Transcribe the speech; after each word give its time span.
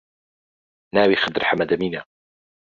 ناوی 0.95 1.17
خدر 1.23 1.41
حەمەدەمینە 1.49 2.01